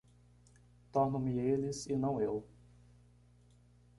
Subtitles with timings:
[0.91, 2.43] Torno-me eles e não eu.